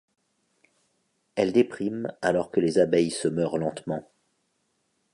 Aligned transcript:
Elle 1.35 1.53
déprime 1.53 2.11
alors 2.23 2.49
que 2.49 2.59
les 2.59 2.79
abeilles 2.79 3.11
se 3.11 3.27
meurent 3.27 3.59
lentement. 3.59 4.09